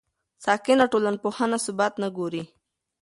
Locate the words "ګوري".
2.17-2.43